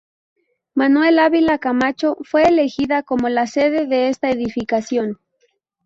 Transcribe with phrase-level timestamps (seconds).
[0.73, 5.19] Manuel Ávila Camacho, fue elegida como la sede de esta edificación.